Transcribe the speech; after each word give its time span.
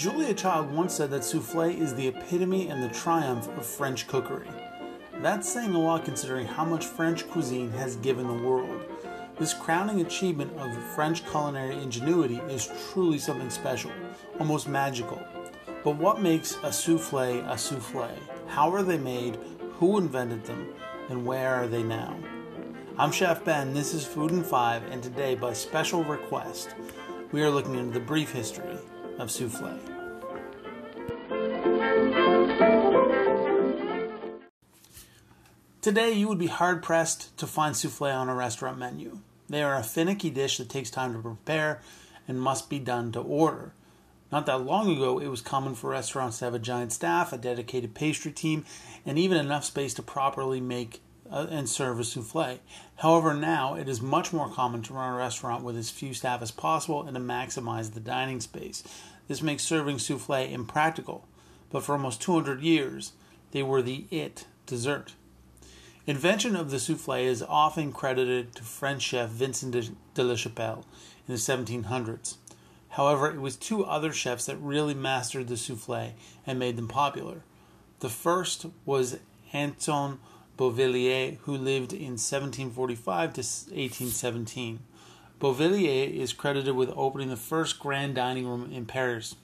Julia 0.00 0.32
Child 0.32 0.72
once 0.72 0.94
said 0.94 1.10
that 1.10 1.22
souffle 1.22 1.78
is 1.78 1.94
the 1.94 2.08
epitome 2.08 2.68
and 2.68 2.82
the 2.82 2.88
triumph 2.88 3.48
of 3.48 3.66
French 3.66 4.06
cookery. 4.06 4.48
That's 5.20 5.46
saying 5.46 5.74
a 5.74 5.78
lot 5.78 6.06
considering 6.06 6.46
how 6.46 6.64
much 6.64 6.86
French 6.86 7.28
cuisine 7.28 7.70
has 7.72 7.96
given 7.96 8.26
the 8.26 8.48
world. 8.48 8.80
This 9.38 9.52
crowning 9.52 10.00
achievement 10.00 10.58
of 10.58 10.74
French 10.94 11.22
culinary 11.26 11.74
ingenuity 11.74 12.38
is 12.48 12.70
truly 12.90 13.18
something 13.18 13.50
special, 13.50 13.90
almost 14.38 14.68
magical. 14.68 15.22
But 15.84 15.96
what 15.96 16.22
makes 16.22 16.56
a 16.62 16.72
souffle 16.72 17.46
a 17.52 17.58
souffle? 17.58 18.16
How 18.46 18.72
are 18.72 18.82
they 18.82 18.96
made? 18.96 19.36
Who 19.74 19.98
invented 19.98 20.46
them? 20.46 20.72
And 21.10 21.26
where 21.26 21.54
are 21.54 21.68
they 21.68 21.82
now? 21.82 22.16
I'm 22.96 23.12
Chef 23.12 23.44
Ben, 23.44 23.74
this 23.74 23.92
is 23.92 24.06
Food 24.06 24.30
in 24.30 24.44
5, 24.44 24.92
and 24.92 25.02
today, 25.02 25.34
by 25.34 25.52
special 25.52 26.02
request, 26.04 26.74
we 27.32 27.42
are 27.42 27.50
looking 27.50 27.74
into 27.74 27.92
the 27.92 28.00
brief 28.00 28.32
history 28.32 28.78
of 29.18 29.30
souffle. 29.30 29.78
Today, 35.82 36.12
you 36.12 36.28
would 36.28 36.38
be 36.38 36.48
hard 36.48 36.82
pressed 36.82 37.34
to 37.38 37.46
find 37.46 37.74
souffle 37.74 38.14
on 38.14 38.28
a 38.28 38.34
restaurant 38.34 38.76
menu. 38.76 39.20
They 39.48 39.62
are 39.62 39.76
a 39.76 39.82
finicky 39.82 40.28
dish 40.28 40.58
that 40.58 40.68
takes 40.68 40.90
time 40.90 41.14
to 41.14 41.20
prepare 41.20 41.80
and 42.28 42.38
must 42.38 42.68
be 42.68 42.78
done 42.78 43.12
to 43.12 43.20
order. 43.20 43.72
Not 44.30 44.44
that 44.44 44.60
long 44.60 44.94
ago, 44.94 45.18
it 45.18 45.28
was 45.28 45.40
common 45.40 45.74
for 45.74 45.88
restaurants 45.88 46.38
to 46.38 46.44
have 46.44 46.52
a 46.52 46.58
giant 46.58 46.92
staff, 46.92 47.32
a 47.32 47.38
dedicated 47.38 47.94
pastry 47.94 48.30
team, 48.30 48.66
and 49.06 49.18
even 49.18 49.38
enough 49.38 49.64
space 49.64 49.94
to 49.94 50.02
properly 50.02 50.60
make 50.60 51.00
uh, 51.30 51.46
and 51.48 51.66
serve 51.66 51.98
a 51.98 52.04
souffle. 52.04 52.58
However, 52.96 53.32
now 53.32 53.74
it 53.74 53.88
is 53.88 54.02
much 54.02 54.34
more 54.34 54.50
common 54.50 54.82
to 54.82 54.92
run 54.92 55.14
a 55.14 55.16
restaurant 55.16 55.64
with 55.64 55.78
as 55.78 55.88
few 55.88 56.12
staff 56.12 56.42
as 56.42 56.50
possible 56.50 57.04
and 57.04 57.14
to 57.14 57.22
maximize 57.22 57.94
the 57.94 58.00
dining 58.00 58.40
space. 58.40 58.84
This 59.28 59.40
makes 59.40 59.62
serving 59.62 59.98
souffle 59.98 60.52
impractical, 60.52 61.26
but 61.70 61.84
for 61.84 61.92
almost 61.92 62.20
200 62.20 62.60
years, 62.60 63.12
they 63.52 63.62
were 63.62 63.80
the 63.80 64.04
it 64.10 64.44
dessert. 64.66 65.14
Invention 66.10 66.56
of 66.56 66.72
the 66.72 66.80
souffle 66.80 67.24
is 67.24 67.40
often 67.40 67.92
credited 67.92 68.56
to 68.56 68.64
French 68.64 69.00
chef 69.02 69.28
Vincent 69.28 69.94
de, 70.14 70.24
la 70.24 70.34
Chapelle 70.34 70.84
in 71.28 71.34
the 71.34 71.38
1700s. 71.38 72.36
However, 72.88 73.30
it 73.30 73.40
was 73.40 73.54
two 73.54 73.84
other 73.84 74.12
chefs 74.12 74.46
that 74.46 74.56
really 74.56 74.92
mastered 74.92 75.46
the 75.46 75.56
souffle 75.56 76.14
and 76.44 76.58
made 76.58 76.74
them 76.74 76.88
popular. 76.88 77.44
The 78.00 78.08
first 78.08 78.66
was 78.84 79.20
Anton 79.52 80.18
Beauvillier, 80.58 81.36
who 81.42 81.56
lived 81.56 81.92
in 81.92 82.18
1745 82.18 83.34
to 83.34 83.40
1817. 83.40 84.80
Beauvillier 85.38 86.12
is 86.12 86.32
credited 86.32 86.74
with 86.74 86.90
opening 86.96 87.28
the 87.28 87.36
first 87.36 87.78
grand 87.78 88.16
dining 88.16 88.48
room 88.48 88.68
in 88.72 88.84
Paris, 88.84 89.36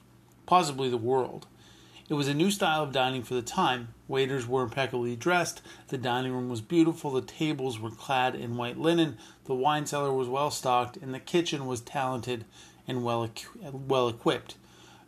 possibly 0.47 0.89
the 0.89 0.97
world. 0.97 1.47
It 2.08 2.14
was 2.14 2.28
a 2.28 2.34
new 2.34 2.52
style 2.52 2.84
of 2.84 2.92
dining 2.92 3.24
for 3.24 3.34
the 3.34 3.42
time. 3.42 3.88
Waiters 4.06 4.46
were 4.46 4.62
impeccably 4.62 5.16
dressed, 5.16 5.60
the 5.88 5.98
dining 5.98 6.32
room 6.32 6.48
was 6.48 6.60
beautiful, 6.60 7.10
the 7.10 7.20
tables 7.20 7.80
were 7.80 7.90
clad 7.90 8.36
in 8.36 8.56
white 8.56 8.78
linen, 8.78 9.18
the 9.46 9.56
wine 9.56 9.86
cellar 9.86 10.12
was 10.12 10.28
well 10.28 10.52
stocked, 10.52 10.96
and 10.96 11.12
the 11.12 11.18
kitchen 11.18 11.66
was 11.66 11.80
talented 11.80 12.44
and 12.86 13.02
well, 13.02 13.28
well 13.72 14.08
equipped. 14.08 14.54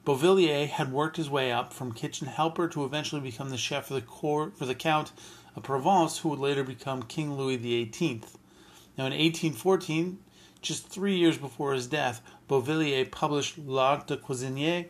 Beauvillier 0.05 0.67
had 0.67 0.91
worked 0.91 1.19
his 1.19 1.31
way 1.31 1.53
up 1.53 1.73
from 1.73 1.93
kitchen 1.93 2.27
helper 2.27 2.67
to 2.67 2.85
eventually 2.85 3.21
become 3.21 3.51
the 3.51 3.57
chef 3.57 3.87
for 3.87 3.95
the 3.95 4.01
court 4.01 4.59
for 4.59 4.67
the 4.67 4.75
Count 4.75 5.13
of 5.55 5.63
Provence, 5.63 6.19
who 6.19 6.31
would 6.31 6.41
later 6.41 6.65
become 6.65 7.05
King 7.05 7.35
Louis 7.35 7.59
XVIII. 7.59 8.23
Now, 8.97 9.07
in 9.07 9.13
1814, 9.13 10.19
just 10.63 10.89
three 10.89 11.17
years 11.17 11.39
before 11.39 11.75
his 11.75 11.87
death, 11.87 12.21
Beauvillier 12.49 13.09
published 13.09 13.57
L'Art 13.57 14.09
de 14.09 14.17
Cuisinier, 14.17 14.87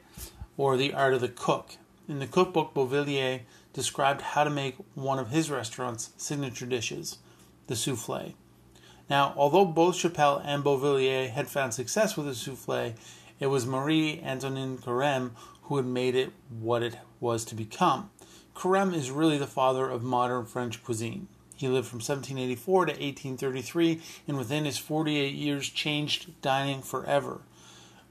or 0.56 0.78
The 0.78 0.94
Art 0.94 1.12
of 1.12 1.20
the 1.20 1.28
Cook, 1.28 1.76
in 2.08 2.18
the 2.18 2.26
cookbook, 2.26 2.74
Beauvillier 2.74 3.40
described 3.72 4.22
how 4.22 4.44
to 4.44 4.50
make 4.50 4.76
one 4.94 5.18
of 5.18 5.30
his 5.30 5.50
restaurant's 5.50 6.10
signature 6.16 6.66
dishes, 6.66 7.18
the 7.66 7.76
souffle. 7.76 8.34
Now, 9.10 9.34
although 9.36 9.64
both 9.64 9.96
Chapelle 9.96 10.42
and 10.44 10.64
Beauvillier 10.64 11.30
had 11.30 11.48
found 11.48 11.74
success 11.74 12.16
with 12.16 12.26
the 12.26 12.34
souffle, 12.34 12.94
it 13.38 13.46
was 13.46 13.66
Marie 13.66 14.20
Antoine 14.24 14.78
Carême 14.78 15.30
who 15.62 15.76
had 15.76 15.86
made 15.86 16.14
it 16.14 16.32
what 16.48 16.82
it 16.82 16.96
was 17.20 17.44
to 17.44 17.54
become. 17.54 18.10
Carême 18.54 18.94
is 18.94 19.10
really 19.10 19.38
the 19.38 19.46
father 19.46 19.88
of 19.88 20.02
modern 20.02 20.44
French 20.44 20.82
cuisine. 20.82 21.28
He 21.54 21.68
lived 21.68 21.86
from 21.86 21.98
1784 21.98 22.86
to 22.86 22.92
1833 22.92 24.00
and 24.26 24.38
within 24.38 24.64
his 24.64 24.78
48 24.78 25.34
years 25.34 25.68
changed 25.68 26.40
dining 26.40 26.82
forever. 26.82 27.40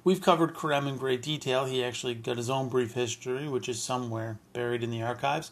We've 0.08 0.22
covered 0.22 0.54
Carême 0.54 0.88
in 0.88 0.96
great 0.96 1.22
detail. 1.22 1.66
He 1.66 1.84
actually 1.84 2.16
got 2.16 2.38
his 2.38 2.50
own 2.50 2.70
brief 2.70 2.94
history, 2.94 3.50
which 3.50 3.68
is 3.68 3.84
somewhere 3.84 4.40
buried 4.54 4.82
in 4.82 4.90
the 4.90 5.02
archives. 5.02 5.52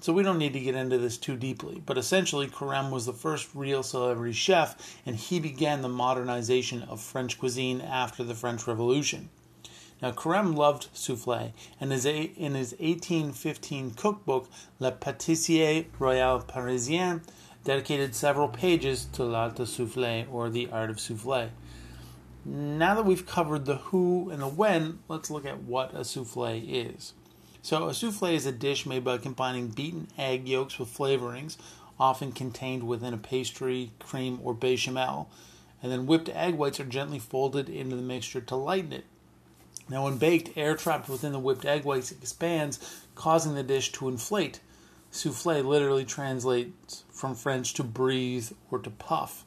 So 0.00 0.12
we 0.12 0.24
don't 0.24 0.38
need 0.38 0.54
to 0.54 0.60
get 0.60 0.74
into 0.74 0.98
this 0.98 1.16
too 1.16 1.36
deeply. 1.36 1.80
But 1.86 1.96
essentially, 1.96 2.48
Carême 2.48 2.90
was 2.90 3.06
the 3.06 3.12
first 3.12 3.50
real 3.54 3.84
celebrity 3.84 4.32
chef, 4.32 4.98
and 5.06 5.14
he 5.14 5.38
began 5.38 5.82
the 5.82 5.88
modernization 5.88 6.82
of 6.82 7.00
French 7.00 7.38
cuisine 7.38 7.80
after 7.80 8.24
the 8.24 8.34
French 8.34 8.66
Revolution. 8.66 9.28
Now, 10.02 10.10
Carême 10.10 10.56
loved 10.56 10.88
souffle, 10.92 11.52
and 11.80 11.92
in 11.92 12.54
his 12.56 12.72
1815 12.72 13.92
cookbook, 13.92 14.48
Le 14.80 14.90
Pâtissier 14.90 15.86
Royal 16.00 16.40
Parisien, 16.40 17.22
dedicated 17.62 18.16
several 18.16 18.48
pages 18.48 19.04
to 19.12 19.22
l'art 19.22 19.54
de 19.54 19.64
souffle, 19.64 20.26
or 20.28 20.50
the 20.50 20.68
art 20.72 20.90
of 20.90 20.96
souffle. 20.96 21.50
Now 22.44 22.96
that 22.96 23.04
we've 23.04 23.24
covered 23.24 23.66
the 23.66 23.76
who 23.76 24.28
and 24.30 24.42
the 24.42 24.48
when, 24.48 24.98
let's 25.06 25.30
look 25.30 25.46
at 25.46 25.62
what 25.62 25.94
a 25.94 26.04
souffle 26.04 26.60
is. 26.66 27.14
So, 27.62 27.86
a 27.86 27.94
souffle 27.94 28.34
is 28.34 28.46
a 28.46 28.52
dish 28.52 28.84
made 28.84 29.04
by 29.04 29.18
combining 29.18 29.68
beaten 29.68 30.08
egg 30.18 30.48
yolks 30.48 30.76
with 30.76 30.92
flavorings, 30.92 31.56
often 32.00 32.32
contained 32.32 32.82
within 32.82 33.14
a 33.14 33.18
pastry, 33.18 33.92
cream, 34.00 34.40
or 34.42 34.54
bechamel, 34.54 35.30
and 35.80 35.92
then 35.92 36.06
whipped 36.06 36.28
egg 36.30 36.54
whites 36.54 36.80
are 36.80 36.84
gently 36.84 37.20
folded 37.20 37.68
into 37.68 37.94
the 37.94 38.02
mixture 38.02 38.40
to 38.40 38.56
lighten 38.56 38.92
it. 38.92 39.04
Now, 39.88 40.04
when 40.04 40.18
baked, 40.18 40.56
air 40.56 40.74
trapped 40.74 41.08
within 41.08 41.30
the 41.30 41.38
whipped 41.38 41.64
egg 41.64 41.84
whites 41.84 42.10
expands, 42.10 43.06
causing 43.14 43.54
the 43.54 43.62
dish 43.62 43.92
to 43.92 44.08
inflate. 44.08 44.58
Souffle 45.12 45.62
literally 45.62 46.04
translates 46.04 47.04
from 47.12 47.36
French 47.36 47.72
to 47.74 47.84
breathe 47.84 48.50
or 48.68 48.80
to 48.80 48.90
puff. 48.90 49.44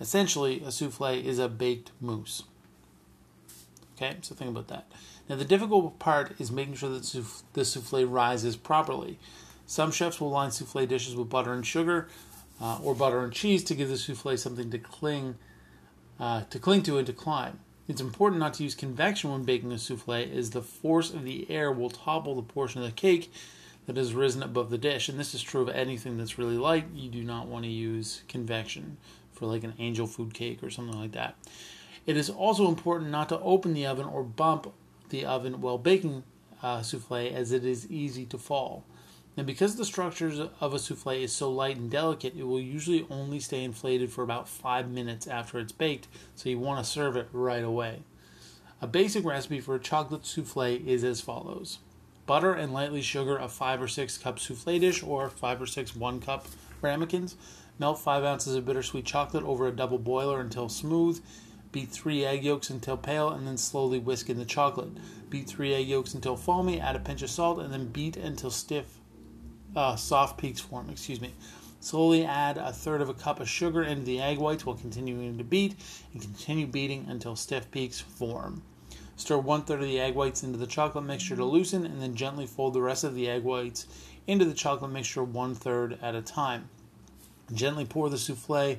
Essentially, 0.00 0.62
a 0.64 0.70
souffle 0.70 1.24
is 1.24 1.38
a 1.38 1.48
baked 1.48 1.90
mousse. 2.00 2.42
Okay, 3.96 4.16
so 4.20 4.34
think 4.34 4.50
about 4.50 4.68
that. 4.68 4.86
Now, 5.28 5.36
the 5.36 5.44
difficult 5.44 5.98
part 5.98 6.38
is 6.38 6.52
making 6.52 6.74
sure 6.74 6.90
that 6.90 7.34
the 7.54 7.64
souffle 7.64 8.04
rises 8.04 8.56
properly. 8.56 9.18
Some 9.66 9.90
chefs 9.90 10.20
will 10.20 10.30
line 10.30 10.50
souffle 10.50 10.86
dishes 10.86 11.16
with 11.16 11.30
butter 11.30 11.52
and 11.52 11.66
sugar, 11.66 12.08
uh, 12.60 12.78
or 12.82 12.94
butter 12.94 13.20
and 13.20 13.32
cheese 13.32 13.64
to 13.64 13.74
give 13.74 13.88
the 13.88 13.96
souffle 13.96 14.36
something 14.36 14.70
to 14.70 14.78
cling 14.78 15.36
uh, 16.18 16.42
to 16.48 16.58
cling 16.58 16.82
to 16.82 16.98
and 16.98 17.06
to 17.06 17.12
climb. 17.12 17.60
It's 17.88 18.00
important 18.00 18.40
not 18.40 18.54
to 18.54 18.64
use 18.64 18.74
convection 18.74 19.30
when 19.30 19.44
baking 19.44 19.72
a 19.72 19.78
souffle, 19.78 20.14
as 20.14 20.50
the 20.50 20.62
force 20.62 21.12
of 21.12 21.24
the 21.24 21.50
air 21.50 21.70
will 21.70 21.90
topple 21.90 22.34
the 22.34 22.42
portion 22.42 22.82
of 22.82 22.86
the 22.86 22.92
cake 22.92 23.32
that 23.86 23.96
has 23.96 24.14
risen 24.14 24.42
above 24.42 24.70
the 24.70 24.78
dish. 24.78 25.08
And 25.08 25.18
this 25.18 25.34
is 25.34 25.42
true 25.42 25.62
of 25.62 25.68
anything 25.68 26.18
that's 26.18 26.38
really 26.38 26.58
light. 26.58 26.86
You 26.94 27.08
do 27.08 27.22
not 27.22 27.46
want 27.46 27.64
to 27.64 27.70
use 27.70 28.22
convection 28.28 28.96
for 29.32 29.46
like 29.46 29.64
an 29.64 29.74
angel 29.78 30.06
food 30.06 30.34
cake 30.34 30.62
or 30.62 30.70
something 30.70 30.98
like 30.98 31.12
that. 31.12 31.36
It 32.06 32.16
is 32.16 32.30
also 32.30 32.68
important 32.68 33.10
not 33.10 33.28
to 33.30 33.40
open 33.40 33.74
the 33.74 33.86
oven 33.86 34.06
or 34.06 34.22
bump 34.22 34.72
the 35.08 35.24
oven 35.24 35.60
while 35.60 35.78
baking 35.78 36.24
uh, 36.62 36.82
souffle, 36.82 37.32
as 37.32 37.52
it 37.52 37.64
is 37.64 37.90
easy 37.90 38.24
to 38.26 38.38
fall. 38.38 38.84
And 39.36 39.46
because 39.46 39.76
the 39.76 39.84
structure 39.84 40.48
of 40.60 40.72
a 40.72 40.78
souffle 40.78 41.22
is 41.22 41.32
so 41.32 41.50
light 41.50 41.76
and 41.76 41.90
delicate, 41.90 42.34
it 42.36 42.44
will 42.44 42.60
usually 42.60 43.06
only 43.10 43.38
stay 43.38 43.62
inflated 43.62 44.10
for 44.10 44.22
about 44.22 44.48
five 44.48 44.90
minutes 44.90 45.26
after 45.26 45.58
it's 45.58 45.72
baked, 45.72 46.08
so 46.34 46.48
you 46.48 46.58
want 46.58 46.82
to 46.82 46.90
serve 46.90 47.16
it 47.16 47.28
right 47.32 47.62
away. 47.62 48.02
A 48.80 48.86
basic 48.86 49.24
recipe 49.24 49.60
for 49.60 49.74
a 49.74 49.80
chocolate 49.80 50.24
souffle 50.24 50.80
is 50.86 51.04
as 51.04 51.20
follows 51.20 51.78
butter 52.26 52.52
and 52.52 52.72
lightly 52.72 53.02
sugar 53.02 53.36
a 53.36 53.48
5 53.48 53.82
or 53.82 53.88
6 53.88 54.18
cup 54.18 54.38
souffle 54.38 54.78
dish, 54.78 55.02
or 55.02 55.28
5 55.28 55.62
or 55.62 55.66
6 55.66 55.96
1 55.96 56.20
cup 56.20 56.46
ramekins. 56.82 57.36
Melt 57.78 57.98
5 57.98 58.24
ounces 58.24 58.54
of 58.54 58.64
bittersweet 58.64 59.04
chocolate 59.04 59.44
over 59.44 59.66
a 59.66 59.72
double 59.72 59.98
boiler 59.98 60.40
until 60.40 60.68
smooth. 60.68 61.22
Beat 61.72 61.90
3 61.90 62.24
egg 62.24 62.44
yolks 62.44 62.70
until 62.70 62.96
pale 62.96 63.28
and 63.28 63.46
then 63.46 63.56
slowly 63.56 63.98
whisk 63.98 64.30
in 64.30 64.38
the 64.38 64.44
chocolate. 64.44 64.90
Beat 65.28 65.46
3 65.46 65.74
egg 65.74 65.88
yolks 65.88 66.14
until 66.14 66.36
foamy, 66.36 66.80
add 66.80 66.96
a 66.96 67.00
pinch 67.00 67.22
of 67.22 67.30
salt, 67.30 67.58
and 67.58 67.72
then 67.72 67.88
beat 67.88 68.16
until 68.16 68.50
stiff, 68.50 68.98
uh, 69.74 69.96
soft 69.96 70.38
peaks 70.38 70.60
form. 70.60 70.88
Excuse 70.90 71.20
me. 71.20 71.34
Slowly 71.80 72.24
add 72.24 72.56
a 72.56 72.72
third 72.72 73.02
of 73.02 73.10
a 73.10 73.14
cup 73.14 73.40
of 73.40 73.48
sugar 73.48 73.82
into 73.82 74.04
the 74.04 74.20
egg 74.20 74.38
whites 74.38 74.64
while 74.64 74.76
continuing 74.76 75.36
to 75.36 75.44
beat, 75.44 75.76
and 76.12 76.22
continue 76.22 76.66
beating 76.66 77.06
until 77.08 77.36
stiff 77.36 77.70
peaks 77.70 78.00
form. 78.00 78.62
Stir 79.16 79.38
one 79.38 79.62
third 79.62 79.80
of 79.80 79.86
the 79.86 79.98
egg 79.98 80.14
whites 80.14 80.42
into 80.42 80.58
the 80.58 80.66
chocolate 80.66 81.04
mixture 81.04 81.36
to 81.36 81.44
loosen, 81.44 81.86
and 81.86 82.00
then 82.00 82.14
gently 82.14 82.46
fold 82.46 82.74
the 82.74 82.82
rest 82.82 83.02
of 83.02 83.14
the 83.14 83.28
egg 83.28 83.42
whites 83.42 83.86
into 84.26 84.44
the 84.44 84.54
chocolate 84.54 84.90
mixture 84.90 85.24
one 85.24 85.54
third 85.54 85.98
at 86.02 86.14
a 86.14 86.22
time. 86.22 86.68
Gently 87.52 87.84
pour 87.84 88.10
the 88.10 88.18
souffle 88.18 88.78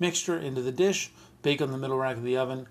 mixture 0.00 0.38
into 0.38 0.62
the 0.62 0.72
dish. 0.72 1.10
Bake 1.42 1.62
on 1.62 1.70
the 1.70 1.78
middle 1.78 1.98
rack 1.98 2.16
of 2.16 2.24
the 2.24 2.36
oven 2.36 2.66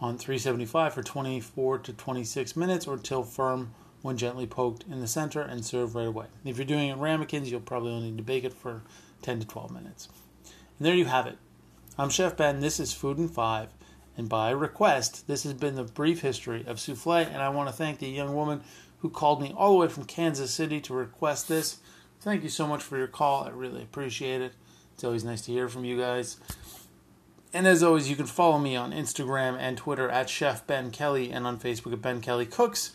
on 0.00 0.18
375 0.18 0.94
for 0.94 1.02
24 1.02 1.78
to 1.78 1.92
26 1.92 2.56
minutes 2.56 2.86
or 2.86 2.98
till 2.98 3.22
firm 3.22 3.74
when 4.02 4.16
gently 4.16 4.46
poked 4.46 4.84
in 4.90 5.00
the 5.00 5.06
center 5.06 5.40
and 5.40 5.64
serve 5.64 5.94
right 5.94 6.06
away. 6.06 6.26
If 6.44 6.56
you're 6.56 6.66
doing 6.66 6.88
it 6.88 6.98
ramekins, 6.98 7.50
you'll 7.50 7.60
probably 7.60 7.92
only 7.92 8.10
need 8.10 8.18
to 8.18 8.22
bake 8.22 8.44
it 8.44 8.52
for 8.52 8.82
10 9.22 9.40
to 9.40 9.46
12 9.46 9.70
minutes. 9.72 10.08
And 10.78 10.86
there 10.86 10.94
you 10.94 11.06
have 11.06 11.26
it. 11.26 11.38
I'm 11.98 12.10
Chef 12.10 12.36
Ben. 12.36 12.60
This 12.60 12.78
is 12.78 12.92
Food 12.92 13.18
in 13.18 13.28
5. 13.28 13.68
And 14.18 14.28
by 14.28 14.50
request, 14.50 15.28
this 15.28 15.44
has 15.44 15.54
been 15.54 15.76
the 15.76 15.84
brief 15.84 16.22
history 16.22 16.64
of 16.66 16.80
souffle. 16.80 17.24
And 17.24 17.40
I 17.40 17.48
want 17.50 17.68
to 17.68 17.74
thank 17.74 18.00
the 18.00 18.08
young 18.08 18.34
woman 18.34 18.62
who 18.98 19.08
called 19.08 19.40
me 19.40 19.54
all 19.56 19.72
the 19.72 19.78
way 19.78 19.88
from 19.88 20.04
Kansas 20.04 20.52
City 20.52 20.80
to 20.82 20.92
request 20.92 21.46
this. 21.46 21.78
Thank 22.20 22.42
you 22.42 22.48
so 22.48 22.66
much 22.66 22.82
for 22.82 22.98
your 22.98 23.06
call. 23.06 23.44
I 23.44 23.50
really 23.50 23.80
appreciate 23.80 24.42
it. 24.42 24.52
It's 24.94 25.04
always 25.04 25.22
nice 25.22 25.42
to 25.42 25.52
hear 25.52 25.68
from 25.68 25.84
you 25.84 25.96
guys. 25.96 26.36
And 27.54 27.68
as 27.68 27.84
always, 27.84 28.10
you 28.10 28.16
can 28.16 28.26
follow 28.26 28.58
me 28.58 28.74
on 28.74 28.90
Instagram 28.92 29.56
and 29.56 29.78
Twitter 29.78 30.10
at 30.10 30.28
Chef 30.28 30.66
Ben 30.66 30.90
Kelly 30.90 31.30
and 31.30 31.46
on 31.46 31.60
Facebook 31.60 31.92
at 31.92 32.02
Ben 32.02 32.20
Kelly 32.20 32.44
Cooks. 32.44 32.92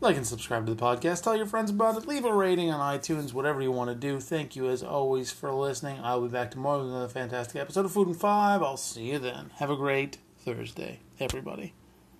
Like 0.00 0.16
and 0.16 0.26
subscribe 0.26 0.66
to 0.66 0.74
the 0.74 0.80
podcast. 0.82 1.24
Tell 1.24 1.36
your 1.36 1.46
friends 1.46 1.70
about 1.70 1.96
it. 1.96 2.06
Leave 2.06 2.24
a 2.24 2.32
rating 2.32 2.70
on 2.70 2.98
iTunes, 2.98 3.32
whatever 3.32 3.60
you 3.60 3.72
want 3.72 3.90
to 3.90 3.96
do. 3.96 4.20
Thank 4.20 4.54
you 4.54 4.68
as 4.68 4.84
always 4.84 5.32
for 5.32 5.52
listening. 5.52 5.98
I'll 6.02 6.22
be 6.22 6.28
back 6.28 6.52
tomorrow 6.52 6.78
with 6.82 6.90
another 6.90 7.08
fantastic 7.08 7.60
episode 7.60 7.84
of 7.84 7.92
Food 7.92 8.08
in 8.08 8.14
Five. 8.14 8.62
I'll 8.62 8.76
see 8.76 9.10
you 9.10 9.18
then. 9.18 9.50
Have 9.56 9.70
a 9.70 9.76
great 9.76 10.18
Thursday, 10.44 10.98
everybody. 11.20 11.72